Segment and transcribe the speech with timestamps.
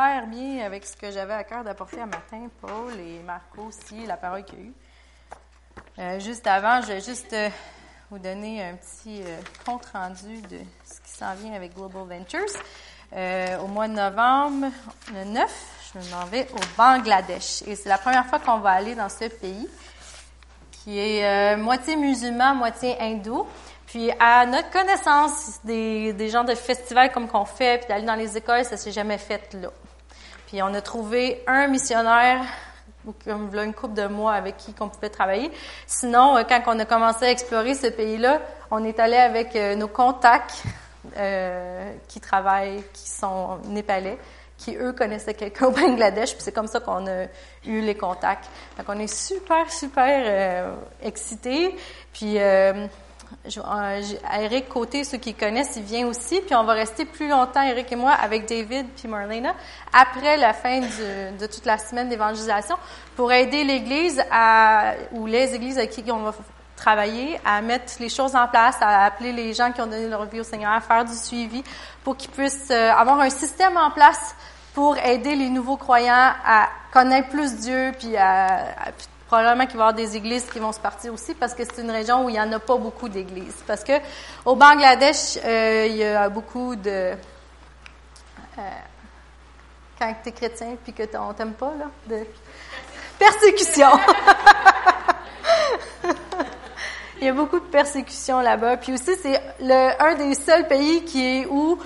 [0.00, 4.06] super bien avec ce que j'avais à cœur d'apporter à matin, Paul et Marco aussi,
[4.06, 4.72] la parole qu'il y a eu.
[5.98, 7.48] Euh, juste avant, je vais juste euh,
[8.08, 12.46] vous donner un petit euh, compte rendu de ce qui s'en vient avec Global Ventures.
[13.60, 14.68] au mois de novembre,
[15.12, 17.62] le 9, je m'en vais au Bangladesh.
[17.66, 19.68] Et c'est la première fois qu'on va aller dans ce pays
[20.70, 23.48] qui est moitié musulman, moitié hindou.
[23.86, 28.14] Puis à notre connaissance, des, des genres de festivals comme qu'on fait, puis d'aller dans
[28.14, 29.70] les écoles, ça s'est jamais fait là.
[30.48, 32.42] Puis on a trouvé un missionnaire
[33.22, 35.50] comme une couple de mois avec qui on pouvait travailler.
[35.86, 38.40] Sinon, euh, quand on a commencé à explorer ce pays-là,
[38.70, 40.62] on est allé avec euh, nos contacts
[41.18, 44.18] euh, qui travaillent, qui sont népalais,
[44.56, 46.32] qui eux connaissaient quelqu'un au Bangladesh.
[46.32, 47.24] Puis c'est comme ça qu'on a
[47.66, 48.48] eu les contacts.
[48.78, 51.76] Donc on est super super euh, excités.
[52.14, 52.86] Puis euh,
[54.40, 57.90] Eric Côté, ceux qui connaissent, il vient aussi, puis on va rester plus longtemps, Eric
[57.92, 59.54] et moi, avec David puis Marlena,
[59.92, 62.76] après la fin de toute la semaine d'évangélisation,
[63.16, 66.34] pour aider l'Église à, ou les églises avec qui on va
[66.76, 70.24] travailler, à mettre les choses en place, à appeler les gens qui ont donné leur
[70.26, 71.62] vie au Seigneur, à faire du suivi,
[72.04, 74.34] pour qu'ils puissent euh, avoir un système en place
[74.74, 78.92] pour aider les nouveaux croyants à connaître plus Dieu, puis à
[79.28, 81.82] Probablement qu'il va y avoir des églises qui vont se partir aussi parce que c'est
[81.82, 83.62] une région où il n'y en a pas beaucoup d'églises.
[83.66, 83.92] Parce que
[84.46, 87.14] au Bangladesh, euh, il y a beaucoup de...
[88.58, 88.62] Euh,
[89.98, 92.24] quand tu es chrétien puis que on t'aime pas, là, de
[93.18, 93.90] persécution.
[97.20, 98.78] il y a beaucoup de persécution là-bas.
[98.78, 99.42] Puis aussi, c'est
[100.00, 101.78] un des seuls pays qui est où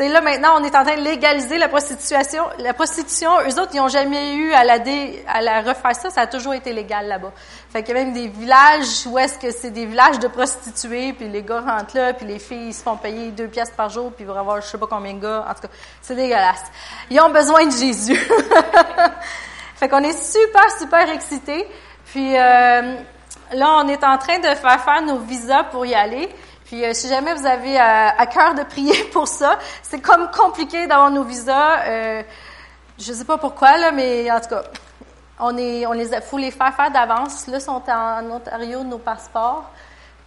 [0.00, 2.16] c'est là maintenant, on est en train de légaliser la prostitution.
[2.60, 6.08] La prostitution, eux autres, ils n'ont jamais eu à la, refaire ça.
[6.08, 7.34] Ça a toujours été légal là-bas.
[7.70, 11.12] Fait qu'il y a même des villages où est-ce que c'est des villages de prostituées,
[11.12, 14.10] puis les gars rentrent là, puis les filles se font payer deux pièces par jour,
[14.10, 15.44] puis ils vont avoir je sais pas combien de gars.
[15.46, 16.64] En tout cas, c'est dégueulasse.
[17.10, 18.16] Ils ont besoin de Jésus.
[19.76, 21.68] fait qu'on est super, super excités.
[22.06, 22.94] Puis euh,
[23.52, 26.30] là, on est en train de faire faire nos visas pour y aller.
[26.70, 30.30] Puis euh, si jamais vous avez euh, à, cœur de prier pour ça, c'est comme
[30.30, 31.84] compliqué d'avoir nos visas.
[31.84, 32.22] Euh,
[32.96, 34.62] je sais pas pourquoi là, mais en tout cas,
[35.40, 35.84] on les
[36.20, 37.48] faut les faire faire d'avance.
[37.48, 39.68] Là, sont en Ontario nos passeports.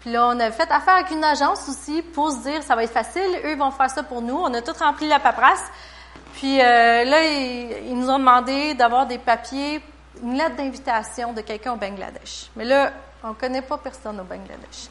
[0.01, 2.83] Puis là, on a fait affaire avec une agence aussi pour se dire ça va
[2.83, 3.39] être facile.
[3.45, 4.35] Eux ils vont faire ça pour nous.
[4.35, 5.63] On a tout rempli la paperasse.
[6.33, 9.81] Puis là, ils, ils, nous ont demandé d'avoir des papiers,
[10.21, 12.49] une lettre d'invitation de quelqu'un au Bangladesh.
[12.57, 12.91] Mais là,
[13.23, 14.89] on connaît pas personne au Bangladesh.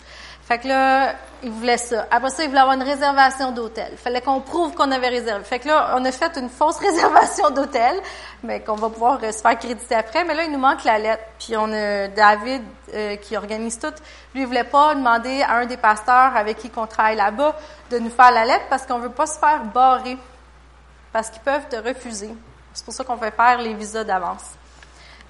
[0.53, 2.07] Fait que là, ils voulaient ça.
[2.11, 3.97] Après ça, ils voulaient avoir une réservation d'hôtel.
[3.97, 5.43] Fallait qu'on prouve qu'on avait réservé.
[5.45, 7.99] Fait que là, on a fait une fausse réservation d'hôtel,
[8.43, 10.25] mais qu'on va pouvoir euh, se faire créditer après.
[10.25, 11.23] Mais là, il nous manque la lettre.
[11.39, 12.61] Puis on a David
[12.93, 13.95] euh, qui organise tout.
[14.35, 17.57] Lui, il voulait pas demander à un des pasteurs avec qui on travaille là-bas
[17.91, 20.19] de nous faire la lettre parce qu'on veut pas se faire barrer.
[21.15, 22.35] Parce qu'ils peuvent te refuser.
[22.75, 24.45] C'est pour ça qu'on fait faire les visas d'avance.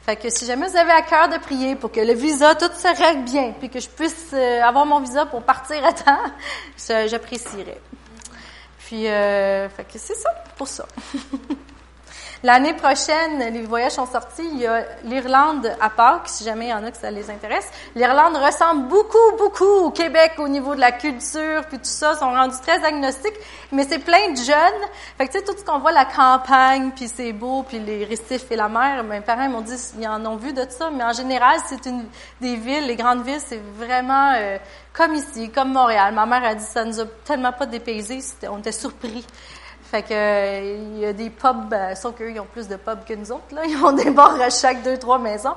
[0.04, 2.70] Fait que si jamais vous avez à cœur de prier pour que le visa, tout
[2.74, 6.18] se règle bien, puis que je puisse euh, avoir mon visa pour partir à temps,
[7.06, 7.80] j'apprécierais.
[8.80, 10.86] Puis, euh, fait que c'est ça, pour ça.
[12.44, 14.42] L'année prochaine, les voyages sont sortis.
[14.52, 17.30] Il y a l'Irlande à Pâques, si jamais il y en a que ça les
[17.30, 17.70] intéresse.
[17.94, 22.30] L'Irlande ressemble beaucoup, beaucoup au Québec au niveau de la culture, puis tout ça, sont
[22.30, 23.38] rendus très agnostiques,
[23.70, 24.82] mais c'est plein de jeunes.
[25.18, 28.04] Fait que tu sais, tout ce qu'on voit, la campagne, puis c'est beau, puis les
[28.04, 31.04] récifs et la mer, mes parents m'ont dit, ils en ont vu de ça, mais
[31.04, 32.06] en général, c'est une
[32.40, 34.58] des villes, les grandes villes, c'est vraiment euh,
[34.92, 36.12] comme ici, comme Montréal.
[36.12, 38.18] Ma mère a dit, ça nous a tellement pas dépaysé,
[38.50, 39.24] on était surpris.
[39.92, 43.04] Fait que il y a des pubs, euh, sauf qu'eux, ils ont plus de pubs
[43.06, 43.54] que nous autres.
[43.54, 43.60] Là.
[43.68, 45.54] Ils ont des bars à chaque deux, trois maisons.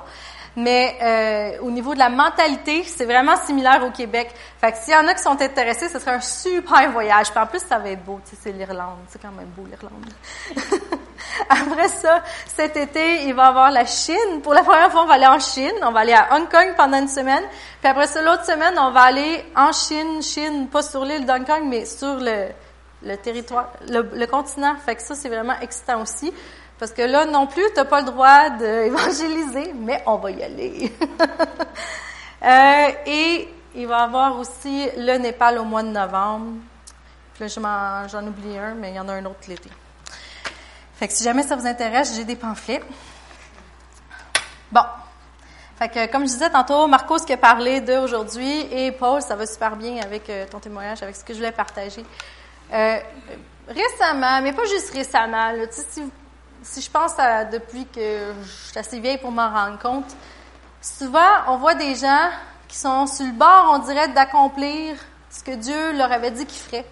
[0.56, 4.30] Mais euh, au niveau de la mentalité, c'est vraiment similaire au Québec.
[4.60, 7.30] Fait que s'il y en a qui sont intéressés, ce serait un super voyage.
[7.30, 8.20] Puis en plus, ça va être beau.
[8.28, 8.98] Tu sais, c'est l'Irlande.
[9.08, 10.12] C'est quand même beau, l'Irlande.
[11.48, 14.42] Après ça, cet été, il va y avoir la Chine.
[14.42, 15.74] Pour la première fois, on va aller en Chine.
[15.82, 17.44] On va aller à Hong Kong pendant une semaine.
[17.80, 21.46] Puis après ça, l'autre semaine, on va aller en Chine, Chine, pas sur l'île d'Hong
[21.46, 22.48] Kong, mais sur le,
[23.02, 24.76] le territoire, le, continent.
[24.84, 26.32] Fait que ça, c'est vraiment excitant aussi.
[26.78, 30.42] Parce que là, non plus, tu n'as pas le droit d'évangéliser, mais on va y
[30.42, 30.92] aller.
[32.42, 36.54] euh, et il va y avoir aussi le Népal au mois de novembre.
[37.34, 39.70] Puis là, j'en oublie un, mais il y en a un autre l'été.
[40.98, 42.82] Fait que si jamais ça vous intéresse, j'ai des pamphlets.
[44.72, 44.84] Bon.
[45.78, 49.44] Fait que, comme je disais tantôt, Marcos qui a parlé d'aujourd'hui et Paul, ça va
[49.44, 52.02] super bien avec euh, ton témoignage, avec ce que je voulais partager.
[52.72, 52.98] Euh,
[53.68, 59.18] récemment, mais pas juste récemment, si, je pense à depuis que je suis assez vieille
[59.18, 60.16] pour m'en rendre compte,
[60.80, 61.18] souvent
[61.48, 62.30] on voit des gens
[62.68, 64.96] qui sont sur le bord, on dirait, d'accomplir
[65.30, 66.86] ce que Dieu leur avait dit qu'ils feraient,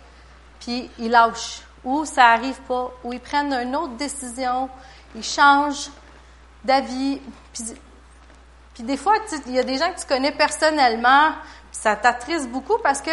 [0.61, 1.63] puis ils lâchent.
[1.83, 4.71] ou ça arrive pas, ou ils prennent une autre décision,
[5.15, 5.91] ils changent
[6.65, 7.21] d'avis.
[7.53, 7.65] Puis,
[8.75, 9.15] puis des fois,
[9.47, 11.33] il y a des gens que tu connais personnellement,
[11.71, 13.11] puis ça t'attriste beaucoup parce que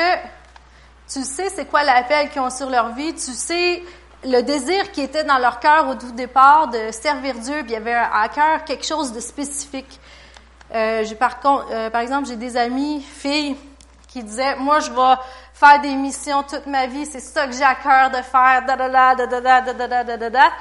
[1.11, 3.83] tu sais c'est quoi l'appel qu'ils ont sur leur vie, tu sais
[4.23, 7.73] le désir qui était dans leur cœur au tout départ de servir Dieu, puis il
[7.73, 9.99] y avait à cœur quelque chose de spécifique.
[10.73, 13.57] Euh, par contre, euh, par exemple, j'ai des amis filles
[14.07, 15.21] qui disaient, moi je vais
[15.53, 18.75] faire des missions toute ma vie, c'est ça que j'ai à cœur de faire, da
[18.75, 20.51] da da da da da da da da da.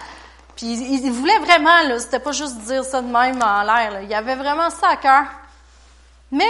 [0.56, 4.14] Puis ils, voulaient vraiment, c'était pas juste dire ça de même en l'air, il y
[4.14, 5.24] avait vraiment ça à cœur.
[6.30, 6.44] Mais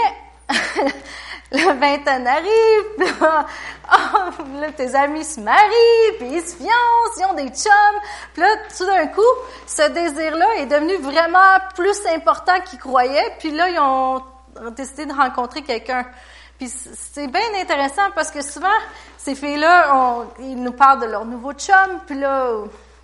[1.53, 2.87] la vingtaine arrive,
[3.23, 8.01] oh, là, tes amis se marient, puis ils se fiancent, ils ont des chums.
[8.33, 9.21] Puis là, tout d'un coup,
[9.67, 13.35] ce désir-là est devenu vraiment plus important qu'ils croyaient.
[13.39, 14.23] Puis là, ils ont
[14.71, 16.07] décidé de rencontrer quelqu'un.
[16.59, 18.69] Puis c'est bien intéressant parce que souvent,
[19.17, 22.53] ces filles-là, ils nous parlent de leur nouveau chum, puis là,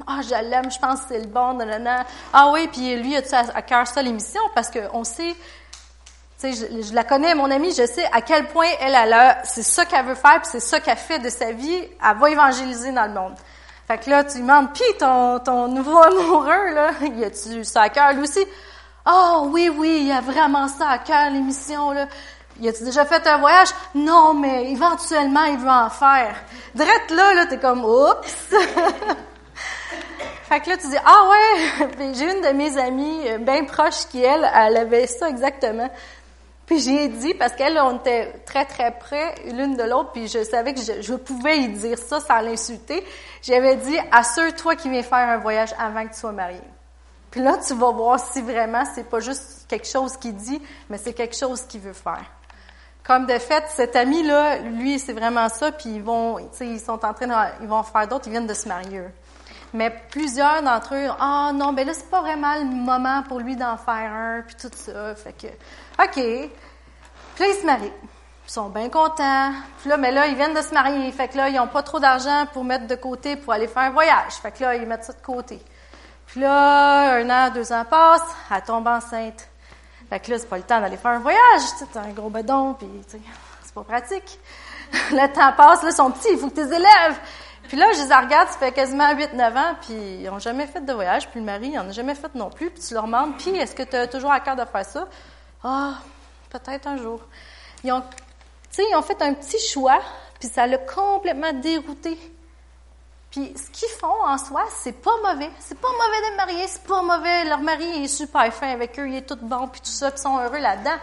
[0.06, 2.04] ah, je l'aime, je pense que c'est le bon, nanana.
[2.32, 4.42] Ah oui, puis lui, a-tu à cœur ça l'émission?
[4.54, 5.34] Parce qu'on sait
[6.38, 9.42] tu sais, je, la connais, mon amie, je sais à quel point elle, elle a,
[9.44, 12.30] c'est ça qu'elle veut faire, puis c'est ça qu'elle fait de sa vie, elle va
[12.30, 13.34] évangéliser dans le monde.
[13.86, 17.82] Fait que là, tu lui demandes, puis ton, ton nouveau amoureux, là, y a-tu ça
[17.82, 18.44] à cœur, lui aussi?
[19.08, 22.06] Oh, oui, oui, il y a vraiment ça à cœur, l'émission, là.
[22.60, 23.68] Y a-tu déjà fait un voyage?
[23.94, 26.34] Non, mais éventuellement, il veut en faire.
[26.74, 28.26] Drette là, là, t'es comme, oups!
[30.48, 31.88] fait que là, tu dis, ah ouais!
[32.14, 35.88] J'ai une de mes amies, euh, bien proche qui, elle, elle avait ça exactement.
[36.66, 40.42] Puis j'ai dit, parce qu'elle, on était très, très près l'une de l'autre, puis je
[40.42, 43.04] savais que je, pouvais y dire ça sans l'insulter.
[43.40, 46.60] J'avais dit, assure-toi qu'il vient faire un voyage avant que tu sois marié.
[47.30, 50.60] Puis là, tu vas voir si vraiment c'est pas juste quelque chose qu'il dit,
[50.90, 52.24] mais c'est quelque chose qu'il veut faire.
[53.04, 57.14] Comme de fait, cet ami-là, lui, c'est vraiment ça, puis ils vont, ils sont en
[57.14, 59.02] train ils vont faire d'autres, ils viennent de se marier.
[59.74, 63.56] Mais plusieurs d'entre eux, ah non, ben là, c'est pas vraiment le moment pour lui
[63.56, 65.14] d'en faire un, puis tout ça.
[65.14, 65.46] Fait que,
[66.02, 66.14] OK.
[66.14, 67.92] Puis là, ils se marient.
[68.48, 69.52] Ils sont bien contents.
[69.80, 71.10] Puis là, mais là, ils viennent de se marier.
[71.12, 73.82] Fait que là, ils n'ont pas trop d'argent pour mettre de côté pour aller faire
[73.82, 74.34] un voyage.
[74.40, 75.60] Fait que là, ils mettent ça de côté.
[76.26, 79.48] Puis là, un an, deux ans passent, elle tombe enceinte.
[80.08, 81.62] Fait que là, c'est pas le temps d'aller faire un voyage.
[81.78, 84.38] C'est un gros bedon, puis c'est pas pratique.
[85.10, 87.18] le temps passe, là, ils sont petits, il faut que tu les élèves.
[87.68, 90.84] Puis là, je les regarde, ça fait quasiment 8-9 ans, puis ils n'ont jamais fait
[90.84, 92.70] de voyage, puis le mari, n'en a jamais fait non plus.
[92.70, 95.08] Puis tu leur demandes, puis est-ce que tu as toujours à cœur de faire ça?
[95.64, 95.94] Ah,
[96.50, 97.20] peut-être un jour.
[97.84, 98.02] Ils ont,
[98.78, 100.00] ils ont fait un petit choix,
[100.38, 102.18] puis ça l'a complètement dérouté.
[103.30, 105.50] Puis ce qu'ils font en soi, c'est pas mauvais.
[105.58, 107.44] C'est pas mauvais de marier, c'est pas mauvais.
[107.44, 110.18] Leur mari est super fin avec eux, il est tout bon, puis tout ça, ils
[110.18, 110.96] sont heureux là-dedans.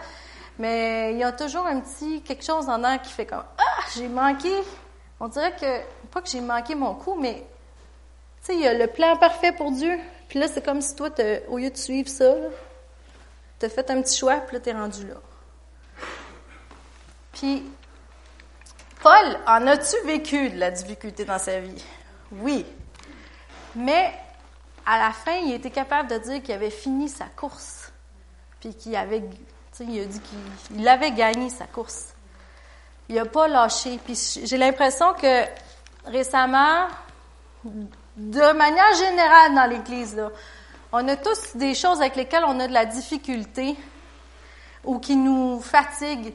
[0.58, 3.82] Mais il y a toujours un petit quelque chose en eux qui fait comme Ah,
[3.94, 4.52] j'ai manqué.
[5.20, 7.44] On dirait que, pas que j'ai manqué mon coup, mais
[8.44, 9.98] tu sais, il y a le plan parfait pour Dieu.
[10.28, 11.10] Puis là, c'est comme si toi,
[11.48, 12.34] au lieu de suivre ça,
[13.58, 15.14] tu fait un petit choix, puis là, tu es rendu là.
[17.32, 17.64] Puis,
[19.02, 21.84] Paul, en as-tu vécu de la difficulté dans sa vie?
[22.30, 22.64] Oui.
[23.74, 24.14] Mais
[24.86, 27.90] à la fin, il était capable de dire qu'il avait fini sa course.
[28.60, 29.24] Puis qu'il avait,
[29.80, 32.14] il a dit qu'il avait gagné sa course.
[33.08, 33.98] Il n'a pas lâché.
[34.04, 35.44] Puis j'ai l'impression que
[36.06, 36.86] récemment,
[37.64, 40.22] de manière générale dans l'Église,
[40.92, 43.76] on a tous des choses avec lesquelles on a de la difficulté
[44.84, 46.34] ou qui nous fatiguent.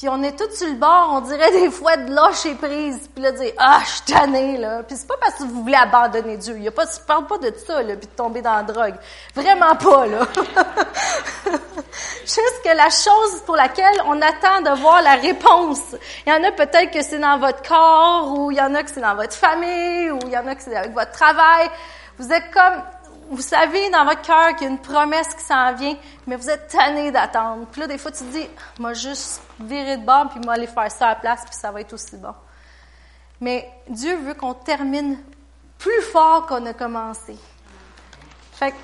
[0.00, 3.22] Puis on est tous sur le bord, on dirait des fois de lâcher prise, puis
[3.22, 4.82] là dire ah je suis tannée là.
[4.82, 7.36] Puis c'est pas parce que vous voulez abandonner Dieu, il y a pas, parle pas
[7.36, 8.94] de ça là, puis de tomber dans la drogue,
[9.34, 10.20] vraiment pas là.
[12.22, 15.94] Juste que la chose pour laquelle on attend de voir la réponse.
[16.26, 18.82] Il y en a peut-être que c'est dans votre corps, ou il y en a
[18.82, 21.68] que c'est dans votre famille, ou il y en a que c'est avec votre travail.
[22.16, 22.82] Vous êtes comme
[23.28, 25.94] vous savez dans votre cœur qu'il y a une promesse qui s'en vient,
[26.26, 27.66] mais vous êtes tanné d'attendre.
[27.70, 30.66] Puis là, des fois, tu te dis, moi, juste virer de bord, puis moi, aller
[30.66, 32.34] faire ça à la place, puis ça va être aussi bon.
[33.40, 35.18] Mais Dieu veut qu'on termine
[35.78, 37.36] plus fort qu'on a commencé.
[38.52, 38.74] Fait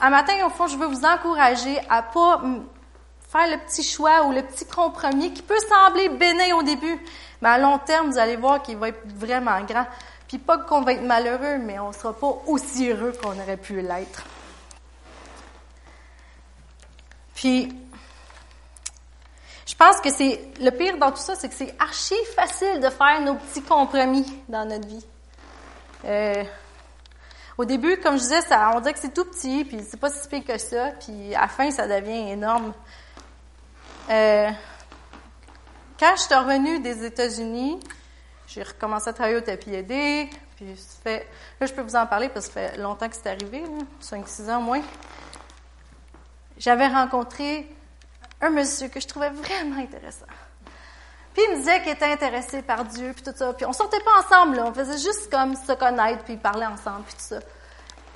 [0.00, 2.42] un matin, au fond, je veux vous encourager à pas
[3.28, 6.98] faire le petit choix ou le petit compromis qui peut sembler bénin au début,
[7.40, 9.86] mais à long terme, vous allez voir qu'il va être vraiment grand.
[10.28, 13.56] Puis pas qu'on va être malheureux, mais on ne sera pas aussi heureux qu'on aurait
[13.56, 14.24] pu l'être.
[17.34, 17.74] Puis,
[19.72, 22.90] je pense que c'est le pire dans tout ça, c'est que c'est archi facile de
[22.90, 25.04] faire nos petits compromis dans notre vie.
[26.04, 26.44] Euh,
[27.56, 30.10] au début, comme je disais, ça, on dirait que c'est tout petit, puis c'est pas
[30.10, 32.74] si pire que ça, puis à la fin, ça devient énorme.
[34.10, 34.50] Euh,
[35.98, 37.80] quand je suis revenue des États-Unis,
[38.48, 41.26] j'ai recommencé à travailler au tapis aidé, Puis ça fait,
[41.58, 43.64] là, je peux vous en parler parce que ça fait longtemps que c'est arrivé,
[44.02, 44.82] 5-6 ans au moins.
[46.58, 47.74] J'avais rencontré
[48.42, 50.26] un monsieur que je trouvais vraiment intéressant.
[51.32, 53.52] Puis il me disait qu'il était intéressé par Dieu, puis tout ça.
[53.54, 54.66] Puis on sortait pas ensemble, là.
[54.66, 57.40] on faisait juste comme se connaître, puis parler ensemble, puis tout ça.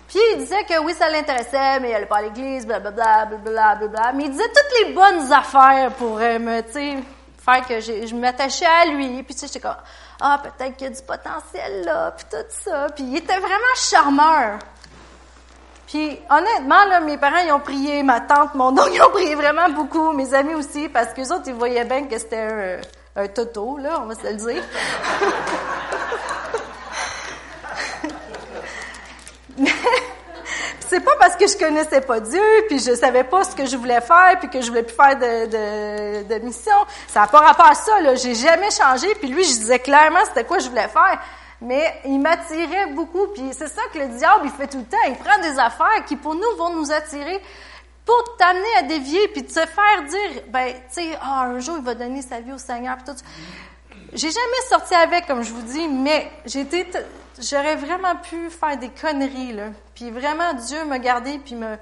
[0.08, 4.12] Puis il disait que oui, ça l'intéressait, mais il allait pas à l'église, blablabla, blablabla,
[4.12, 6.96] Mais il disait toutes les bonnes affaires pour euh, me, tu sais,
[7.38, 9.22] faire que je m'attachais à lui.
[9.22, 9.76] Puis tu sais, j'étais comme,
[10.20, 12.86] ah, peut-être qu'il y a du potentiel là, puis tout ça.
[12.94, 14.58] Puis il était vraiment charmeur.
[15.86, 19.34] Puis honnêtement, là, mes parents, ils ont prié, ma tante, mon oncle, ils ont prié
[19.36, 22.80] vraiment beaucoup, mes amis aussi, parce que autres, ils voyaient bien que c'était
[23.16, 24.62] un, un toto, là, on va se le dire.
[29.58, 29.70] Mais
[30.80, 33.76] c'est pas parce que je connaissais pas Dieu, puis je savais pas ce que je
[33.76, 36.74] voulais faire, puis que je voulais plus faire de, de, de mission.
[37.06, 38.16] Ça n'a pas rapport à ça, là.
[38.16, 41.20] J'ai jamais changé, puis lui, je disais clairement c'était quoi je voulais faire.
[41.60, 44.96] Mais il m'attirait beaucoup, puis c'est ça que le diable, il fait tout le temps.
[45.08, 47.40] Il prend des affaires qui, pour nous, vont nous attirer
[48.04, 51.84] pour t'amener à dévier, puis te faire dire, ben, tu sais, ah, un jour, il
[51.84, 53.20] va donner sa vie au Seigneur, puis tout.
[54.12, 56.86] J'ai jamais sorti avec, comme je vous dis, mais j'étais,
[57.40, 59.70] j'aurais vraiment pu faire des conneries, là.
[59.94, 61.76] Puis vraiment, Dieu m'a gardé, puis me,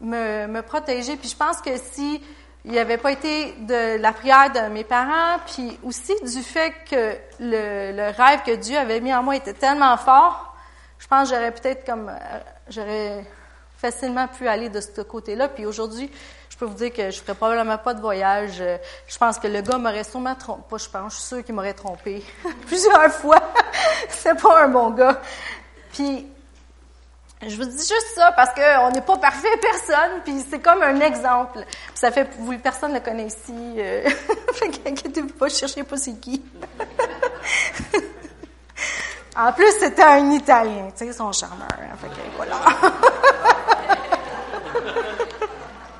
[0.00, 1.16] me, me protéger.
[1.16, 2.20] Puis je pense que si
[2.64, 7.16] il avait pas été de la prière de mes parents, puis aussi du fait que
[7.40, 10.54] le, rêve que Dieu avait mis en moi était tellement fort,
[10.98, 12.38] je pense que j'aurais peut-être comme, euh,
[12.68, 13.24] j'aurais
[13.78, 15.48] facilement pu aller de ce côté-là.
[15.48, 16.10] Puis aujourd'hui,
[16.50, 18.62] je peux vous dire que je ferais probablement pas de voyage.
[19.08, 20.62] Je pense que le gars m'aurait sûrement trompé.
[20.68, 22.22] Pas je pense, je suis sûre qu'il m'aurait trompé
[22.66, 23.40] plusieurs fois.
[24.10, 25.22] c'est pas un bon gars.
[25.94, 26.26] Puis
[27.48, 31.00] je vous dis juste ça parce qu'on n'est pas parfait personne, puis c'est comme un
[31.00, 31.64] exemple.
[31.64, 33.54] Puis ça fait, vous, personne ne le connaît ici.
[33.78, 34.06] Euh,
[34.86, 36.44] inquiétez-vous pas, cherchez pas c'est qui.
[39.36, 41.66] en plus, c'était un Italien, tu sais, son charmeur.
[41.72, 42.56] Hein, fait que voilà.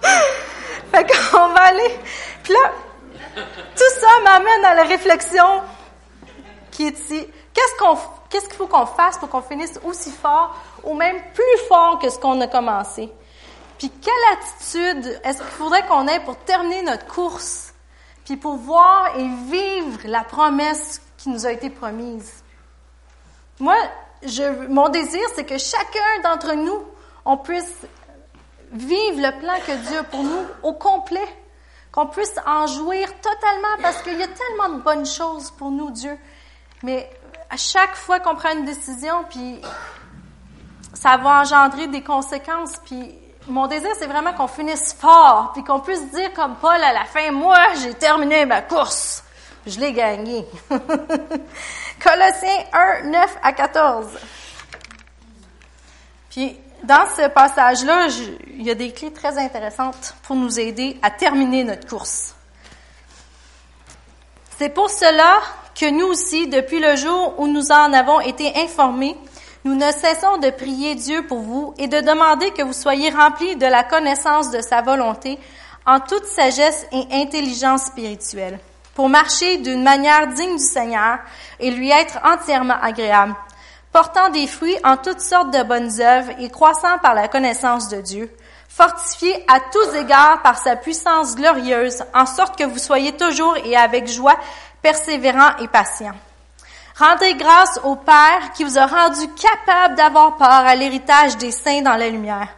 [0.92, 1.98] fait qu'on va aller.
[2.42, 2.70] Puis là,
[3.34, 5.62] tout ça m'amène à la réflexion
[6.70, 7.26] qui est ici.
[8.28, 12.08] Qu'est-ce qu'il faut qu'on fasse pour qu'on finisse aussi fort ou même plus fort que
[12.08, 13.12] ce qu'on a commencé?
[13.78, 17.72] Puis quelle attitude est-ce qu'il faudrait qu'on ait pour terminer notre course,
[18.24, 22.44] puis pour voir et vivre la promesse qui nous a été promise?
[23.58, 23.76] Moi,
[24.68, 26.84] mon désir, c'est que chacun d'entre nous,
[27.24, 27.74] on puisse
[28.72, 31.26] vivre le plan que Dieu a pour nous au complet,
[31.90, 35.90] qu'on puisse en jouir totalement parce qu'il y a tellement de bonnes choses pour nous,
[35.90, 36.16] Dieu.
[36.82, 37.10] Mais
[37.50, 39.60] à chaque fois qu'on prend une décision, puis
[40.94, 43.12] ça va engendrer des conséquences, puis
[43.48, 47.04] mon désir, c'est vraiment qu'on finisse fort, puis qu'on puisse dire comme Paul à la
[47.04, 49.24] fin, moi, j'ai terminé ma course.
[49.66, 50.46] Je l'ai gagné.
[52.02, 54.06] Colossiens 1, 9 à 14.
[56.30, 58.06] Puis, dans ce passage-là,
[58.46, 62.34] il y a des clés très intéressantes pour nous aider à terminer notre course.
[64.56, 65.40] C'est pour cela
[65.80, 69.16] que nous aussi, depuis le jour où nous en avons été informés,
[69.64, 73.56] nous ne cessons de prier Dieu pour vous et de demander que vous soyez remplis
[73.56, 75.38] de la connaissance de sa volonté
[75.86, 78.58] en toute sagesse et intelligence spirituelle,
[78.94, 81.18] pour marcher d'une manière digne du Seigneur
[81.58, 83.34] et lui être entièrement agréable,
[83.90, 88.02] portant des fruits en toutes sortes de bonnes œuvres et croissant par la connaissance de
[88.02, 88.30] Dieu,
[88.68, 93.76] fortifié à tous égards par sa puissance glorieuse, en sorte que vous soyez toujours et
[93.76, 94.38] avec joie
[94.82, 96.16] persévérants et patients.
[96.98, 101.80] Rendez grâce au Père qui vous a rendu capable d'avoir part à l'héritage des saints
[101.80, 102.48] dans la lumière,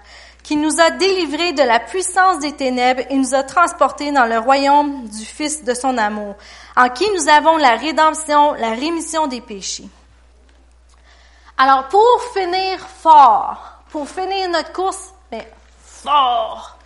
[0.43, 4.38] qui nous a délivrés de la puissance des ténèbres et nous a transportés dans le
[4.38, 6.35] royaume du Fils de son amour,
[6.76, 9.88] en qui nous avons la rédemption, la rémission des péchés.
[11.57, 15.49] Alors, pour finir fort, pour finir notre course, mais
[15.85, 16.79] fort,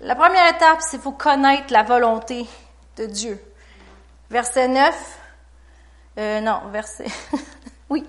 [0.00, 2.46] la première étape, c'est faut connaître la volonté
[2.98, 3.42] de Dieu.
[4.34, 5.18] Verset 9,
[6.18, 7.06] euh, non, verset,
[7.88, 8.04] oui,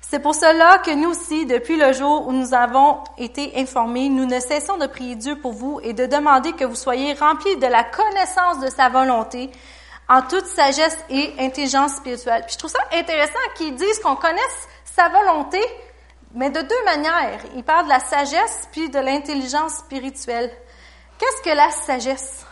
[0.00, 4.26] C'est pour cela que nous aussi, depuis le jour où nous avons été informés, nous
[4.26, 7.66] ne cessons de prier Dieu pour vous et de demander que vous soyez remplis de
[7.66, 9.50] la connaissance de sa volonté
[10.08, 12.44] en toute sagesse et intelligence spirituelle.
[12.46, 15.60] Puis je trouve ça intéressant qu'ils disent qu'on connaisse sa volonté,
[16.32, 17.40] mais de deux manières.
[17.56, 20.52] Ils parlent de la sagesse puis de l'intelligence spirituelle.
[21.18, 22.46] Qu'est-ce que la sagesse?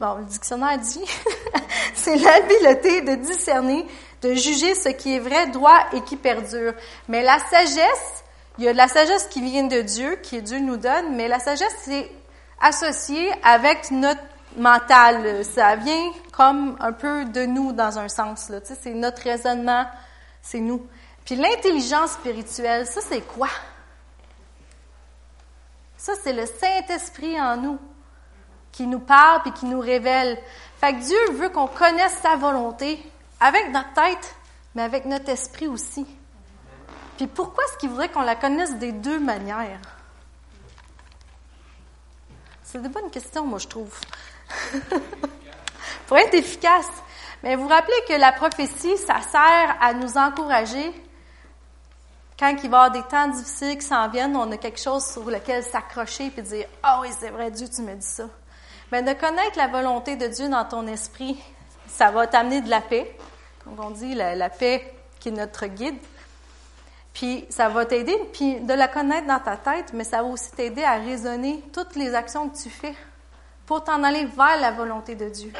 [0.00, 1.04] Bon, le dictionnaire dit,
[1.94, 3.86] c'est l'habileté de discerner,
[4.22, 6.72] de juger ce qui est vrai, droit et qui perdure.
[7.06, 8.24] Mais la sagesse,
[8.56, 11.28] il y a de la sagesse qui vient de Dieu, qui Dieu nous donne, mais
[11.28, 12.10] la sagesse, c'est
[12.62, 14.22] associé avec notre
[14.56, 15.44] mental.
[15.44, 18.48] Ça vient comme un peu de nous dans un sens.
[18.48, 18.62] Là.
[18.62, 19.84] Tu sais, c'est notre raisonnement,
[20.40, 20.86] c'est nous.
[21.26, 23.50] Puis l'intelligence spirituelle, ça c'est quoi?
[25.98, 27.78] Ça, c'est le Saint-Esprit en nous
[28.72, 30.38] qui nous parle et qui nous révèle.
[30.80, 33.02] Fait que Dieu veut qu'on connaisse sa volonté
[33.40, 34.34] avec notre tête,
[34.74, 36.06] mais avec notre esprit aussi.
[37.16, 39.80] Puis pourquoi est-ce qu'il voudrait qu'on la connaisse des deux manières?
[42.62, 43.92] C'est des bonnes questions, moi, je trouve.
[46.06, 46.88] Pour être efficace.
[47.42, 50.92] Mais vous rappelez que la prophétie, ça sert à nous encourager.
[52.38, 55.04] Quand il va y avoir des temps difficiles qui s'en viennent, on a quelque chose
[55.04, 58.24] sur lequel s'accrocher et dire Ah oh oui, c'est vrai, Dieu, tu me dis ça.
[58.92, 61.40] Mais de connaître la volonté de Dieu dans ton esprit,
[61.86, 63.16] ça va t'amener de la paix.
[63.66, 65.98] Donc on dit la, paix qui est notre guide.
[67.12, 70.50] Puis ça va t'aider, puis de la connaître dans ta tête, mais ça va aussi
[70.52, 72.94] t'aider à raisonner toutes les actions que tu fais
[73.66, 75.52] pour t'en aller vers la volonté de Dieu.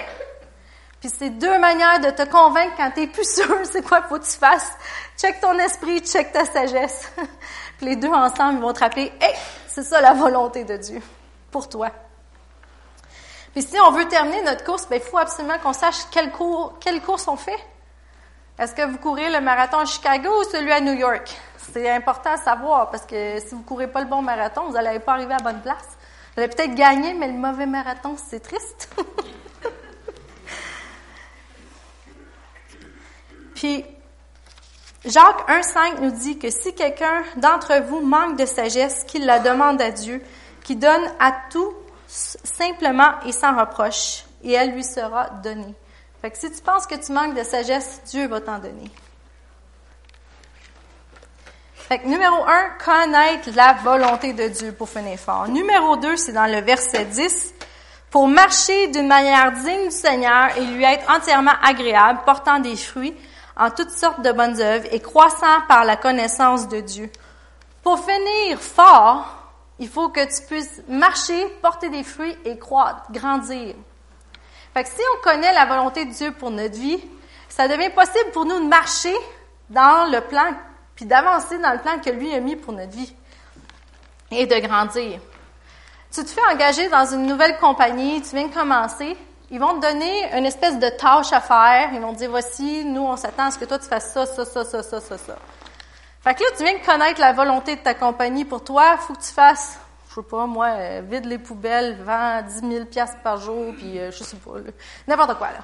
[1.00, 4.24] Puis c'est deux manières de te convaincre quand tu plus sûr c'est quoi faut que
[4.24, 4.72] tu fasses.
[5.16, 7.10] Check ton esprit, check ta sagesse.
[7.78, 9.34] puis les deux ensemble ils vont te rappeler, hey,
[9.66, 11.00] c'est ça la volonté de Dieu
[11.50, 11.90] pour toi.
[13.52, 16.78] Puis si on veut terminer notre course, ben, il faut absolument qu'on sache quelle, cours,
[16.80, 17.58] quelle course on fait.
[18.58, 21.34] Est-ce que vous courez le marathon à Chicago ou celui à New York?
[21.72, 25.00] C'est important à savoir parce que si vous courez pas le bon marathon, vous n'allez
[25.00, 25.96] pas arriver à la bonne place.
[26.34, 28.94] Vous allez peut-être gagner, mais le mauvais marathon, c'est triste.
[33.54, 33.84] Puis,
[35.04, 39.80] Jacques 1,5 nous dit que si quelqu'un d'entre vous manque de sagesse, qu'il la demande
[39.80, 40.22] à Dieu,
[40.62, 41.74] qui donne à tout
[42.10, 45.74] simplement et sans reproche, et elle lui sera donnée.
[46.20, 48.90] Fait que si tu penses que tu manques de sagesse, Dieu va t'en donner.
[51.74, 55.48] Fait que numéro un, connaître la volonté de Dieu pour finir fort.
[55.48, 57.54] Numéro deux, c'est dans le verset 10.
[58.10, 63.16] Pour marcher d'une manière digne du Seigneur et lui être entièrement agréable, portant des fruits
[63.56, 67.10] en toutes sortes de bonnes œuvres et croissant par la connaissance de Dieu.
[67.82, 69.39] Pour finir fort,
[69.80, 73.74] il faut que tu puisses marcher, porter des fruits et croître, grandir.
[74.74, 77.02] Fait que si on connaît la volonté de Dieu pour notre vie,
[77.48, 79.14] ça devient possible pour nous de marcher
[79.68, 80.52] dans le plan,
[80.94, 83.12] puis d'avancer dans le plan que lui a mis pour notre vie
[84.30, 85.18] et de grandir.
[86.12, 89.16] Tu te fais engager dans une nouvelle compagnie, tu viens de commencer,
[89.52, 91.90] ils vont te donner une espèce de tâche à faire.
[91.92, 94.24] Ils vont te dire, voici, nous, on s'attend à ce que toi, tu fasses ça,
[94.24, 95.36] ça, ça, ça, ça, ça, ça.
[96.22, 98.96] Fait que là, tu viens de connaître la volonté de ta compagnie pour toi.
[98.98, 99.78] Faut que tu fasses
[100.10, 103.96] je sais pas, moi, euh, vide les poubelles, vends 10 000 piastres par jour, puis
[103.96, 104.50] euh, je sais pas,
[105.06, 105.58] n'importe quoi, là.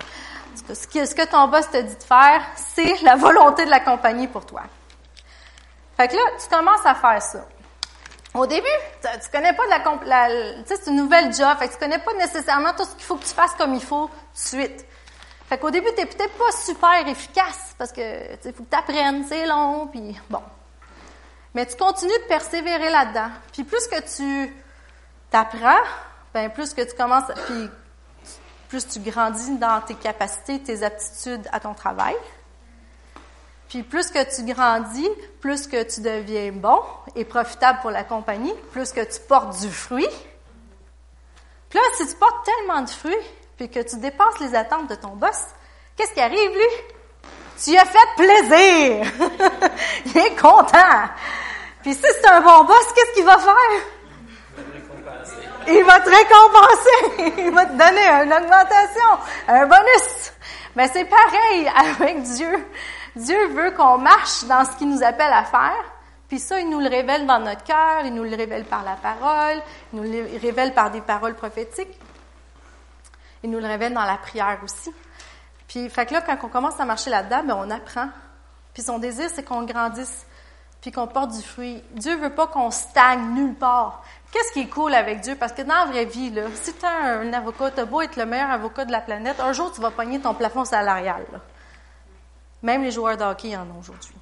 [0.72, 4.46] Ce que, ton boss te dit de faire, c'est la volonté de la compagnie pour
[4.46, 4.62] toi.
[5.96, 7.44] Fait que là, tu commences à faire ça.
[8.34, 8.66] Au début,
[9.02, 11.72] tu, tu connais pas de la, la tu sais, c'est une nouvelle job, fait que
[11.72, 14.86] tu connais pas nécessairement tout ce qu'il faut que tu fasses comme il faut suite.
[15.48, 18.00] Fait qu'au début, t'es peut-être pas super efficace parce que,
[18.40, 20.42] sais, faut que tu apprennes, c'est long, puis bon.
[21.54, 23.30] Mais tu continues de persévérer là-dedans.
[23.52, 24.52] Puis plus que tu
[25.30, 25.84] t'apprends,
[26.34, 27.70] ben plus que tu commences, puis
[28.68, 32.16] plus tu grandis dans tes capacités, tes aptitudes à ton travail.
[33.68, 35.08] Puis plus que tu grandis,
[35.40, 36.80] plus que tu deviens bon
[37.14, 40.08] et profitable pour la compagnie, plus que tu portes du fruit.
[41.68, 43.14] Puis là, si tu portes tellement de fruits,
[43.56, 45.46] puis que tu dépasses les attentes de ton boss,
[45.96, 46.94] qu'est-ce qui arrive, lui?
[47.62, 49.12] Tu as fait plaisir!
[50.06, 51.08] Il est content!
[51.82, 53.82] Puis si c'est un bon boss, qu'est-ce qu'il va faire?
[55.68, 57.34] Il va te récompenser.
[57.46, 60.32] Il va te donner une augmentation, un bonus.
[60.76, 62.66] Mais c'est pareil avec Dieu.
[63.16, 65.84] Dieu veut qu'on marche dans ce qu'il nous appelle à faire.
[66.28, 68.96] Puis ça, il nous le révèle dans notre cœur, il nous le révèle par la
[68.96, 71.96] parole, il nous le révèle par des paroles prophétiques.
[73.46, 74.92] Il nous le révèle dans la prière aussi.
[75.68, 78.08] Puis, fait que là, quand on commence à marcher là-dedans, ben, on apprend.
[78.74, 80.26] Puis son désir, c'est qu'on grandisse
[80.80, 81.80] puis qu'on porte du fruit.
[81.92, 84.02] Dieu veut pas qu'on stagne nulle part.
[84.32, 85.36] Qu'est-ce qui est cool avec Dieu?
[85.36, 88.16] Parce que dans la vraie vie, là, si tu as un avocat, tu beau être
[88.16, 91.24] le meilleur avocat de la planète, un jour, tu vas pogner ton plafond salarial.
[92.64, 94.14] Même les joueurs de hockey en ont aujourd'hui.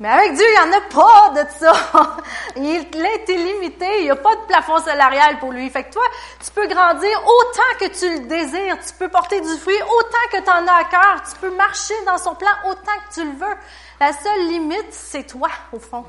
[0.00, 2.16] Mais avec Dieu, il n'y en a pas de ça.
[2.56, 4.00] Il est illimité.
[4.00, 5.70] Il n'y a pas de plafond salarial pour lui.
[5.70, 6.02] Fait que toi,
[6.44, 8.76] tu peux grandir autant que tu le désires.
[8.84, 11.22] Tu peux porter du fruit autant que tu en as à cœur.
[11.30, 13.56] Tu peux marcher dans son plan autant que tu le veux.
[14.00, 16.04] La seule limite, c'est toi, au fond.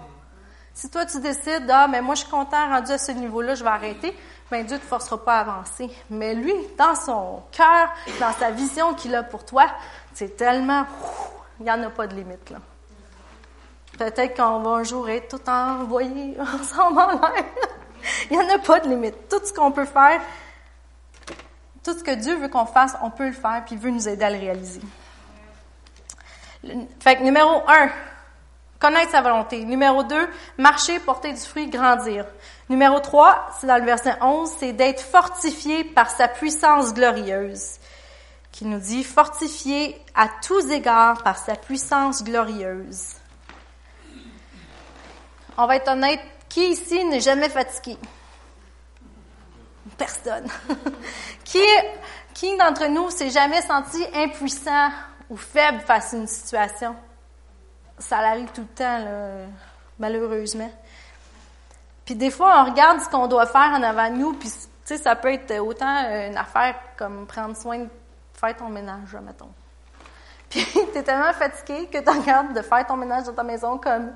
[0.73, 3.63] Si toi, tu décides, ah, mais moi, je suis content, rendu à ce niveau-là, je
[3.63, 4.17] vais arrêter,
[4.51, 5.89] ben Dieu ne te forcera pas à avancer.
[6.09, 9.67] Mais lui, dans son cœur, dans sa vision qu'il a pour toi,
[10.13, 10.85] c'est tellement,
[11.59, 12.57] il n'y en a pas de limite, là.
[13.97, 17.45] Peut-être qu'on va un jour être tout envoyé ensemble en l'air.
[18.29, 19.29] il n'y en a pas de limite.
[19.29, 20.21] Tout ce qu'on peut faire,
[21.83, 24.07] tout ce que Dieu veut qu'on fasse, on peut le faire, puis il veut nous
[24.07, 24.81] aider à le réaliser.
[26.99, 27.89] Fait que numéro un,
[28.79, 29.63] connaître sa volonté.
[29.63, 30.27] Numéro deux,
[30.57, 32.25] marcher, porter du fruit, grandir.
[32.69, 37.75] Numéro trois, c'est dans le verset 11, c'est d'être fortifié par sa puissance glorieuse,
[38.51, 43.15] qui nous dit fortifié à tous égards par sa puissance glorieuse.
[45.57, 47.97] On va être honnête, qui ici n'est jamais fatigué?
[49.97, 50.47] Personne.
[51.43, 51.63] qui
[52.33, 54.89] qui d'entre nous s'est jamais senti impuissant
[55.29, 56.95] ou faible face à une situation?
[57.97, 59.45] Ça arrive tout le temps, là,
[59.97, 60.69] malheureusement.
[62.03, 64.57] Puis des fois, on regarde ce qu'on doit faire en avant de nous, puis tu
[64.83, 67.89] sais, ça peut être autant une affaire comme prendre soin de
[68.33, 69.51] faire ton ménage, mettons.
[70.49, 70.63] Puis
[70.93, 74.13] tu es tellement fatigué que tu regardes de faire ton ménage dans ta maison comme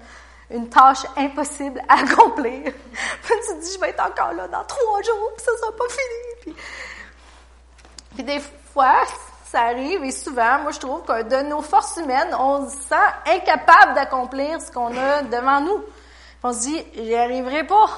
[0.49, 2.63] une tâche impossible à accomplir.
[2.63, 5.71] puis tu te dis, je vais être encore là dans trois jours, puis ça sera
[5.71, 6.55] pas fini.
[8.15, 8.39] Puis, des
[8.73, 9.03] fois,
[9.45, 12.95] ça arrive, et souvent, moi je trouve que de nos forces humaines, on se sent
[13.27, 15.83] incapable d'accomplir ce qu'on a devant nous.
[16.43, 17.89] on se dit, j'y arriverai pas.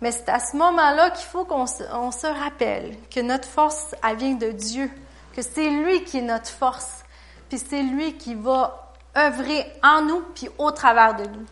[0.00, 4.16] Mais c'est à ce moment-là qu'il faut qu'on se, se rappelle que notre force, elle
[4.16, 4.90] vient de Dieu,
[5.34, 7.04] que c'est lui qui est notre force,
[7.48, 8.83] puis c'est lui qui va
[9.16, 11.46] œuvrer en nous puis au travers de nous.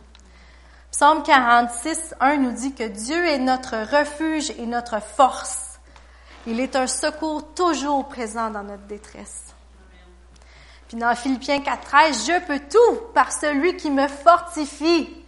[0.91, 5.79] Psaume 46, 1 nous dit que Dieu est notre refuge et notre force.
[6.47, 9.55] Il est un secours toujours présent dans notre détresse.
[10.89, 15.22] Puis dans Philippiens 4.13, je peux tout par celui qui me fortifie.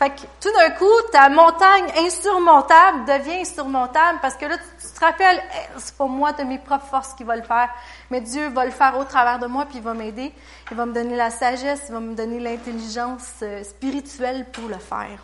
[0.00, 5.04] Fait que tout d'un coup, ta montagne insurmontable devient insurmontable parce que là, tu, te
[5.04, 5.42] rappelles,
[5.76, 7.68] c'est pas moi de mes propres forces qui va le faire,
[8.10, 10.32] mais Dieu va le faire au travers de moi puis il va m'aider.
[10.70, 14.78] Il va me donner la sagesse, il va me donner l'intelligence euh, spirituelle pour le
[14.78, 15.22] faire.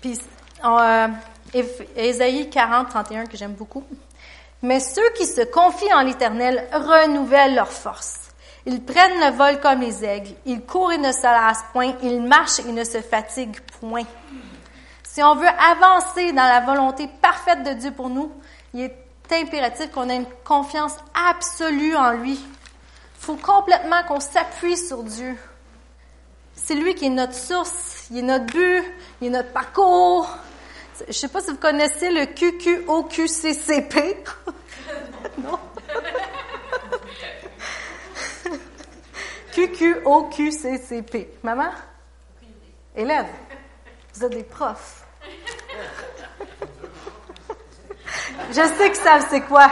[0.00, 0.18] Puis,
[0.64, 1.08] euh,
[1.96, 3.84] Ésaïe 40, 31 que j'aime beaucoup.
[4.62, 8.23] Mais ceux qui se confient en l'Éternel renouvellent leur force.
[8.66, 10.34] Ils prennent le vol comme les aigles.
[10.46, 11.94] Ils courent et ne se lassent point.
[12.02, 14.06] Ils marchent et ne se fatiguent point.
[15.02, 18.32] Si on veut avancer dans la volonté parfaite de Dieu pour nous,
[18.72, 18.96] il est
[19.32, 20.96] impératif qu'on ait une confiance
[21.28, 22.32] absolue en lui.
[22.32, 25.36] Il faut complètement qu'on s'appuie sur Dieu.
[26.54, 28.82] C'est lui qui est notre source, il est notre but,
[29.20, 30.28] il est notre parcours.
[31.00, 33.94] Je ne sais pas si vous connaissez le QQOQCCP.
[35.38, 35.58] non?
[39.54, 41.28] QQOQCCP.
[41.44, 41.70] Maman?
[42.96, 43.26] Élève,
[44.12, 45.04] vous êtes des profs.
[48.48, 49.68] Je sais que ça, c'est quoi?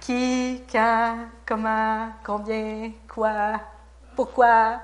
[0.00, 3.60] Qui, quand, comment, combien, quoi,
[4.16, 4.80] pourquoi,